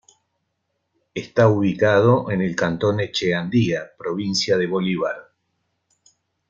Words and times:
Está 1.13 1.47
ubicado 1.47 2.31
en 2.31 2.41
el 2.41 2.55
cantón 2.55 3.01
Echeandía, 3.01 3.91
provincia 3.99 4.57
de 4.57 4.65
Bolívar. 4.65 5.31